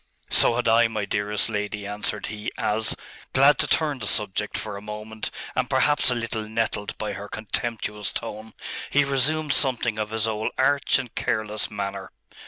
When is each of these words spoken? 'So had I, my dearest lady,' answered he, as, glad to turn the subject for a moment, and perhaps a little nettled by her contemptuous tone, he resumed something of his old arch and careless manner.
'So 0.31 0.55
had 0.55 0.67
I, 0.67 0.87
my 0.87 1.05
dearest 1.05 1.47
lady,' 1.47 1.85
answered 1.85 2.25
he, 2.25 2.51
as, 2.57 2.95
glad 3.33 3.59
to 3.59 3.67
turn 3.67 3.99
the 3.99 4.07
subject 4.07 4.57
for 4.57 4.75
a 4.75 4.81
moment, 4.81 5.29
and 5.55 5.69
perhaps 5.69 6.09
a 6.09 6.15
little 6.15 6.49
nettled 6.49 6.97
by 6.97 7.13
her 7.13 7.29
contemptuous 7.29 8.11
tone, 8.11 8.55
he 8.89 9.03
resumed 9.05 9.53
something 9.53 9.99
of 9.99 10.09
his 10.09 10.27
old 10.27 10.53
arch 10.57 10.97
and 10.97 11.13
careless 11.13 11.69
manner. 11.69 12.11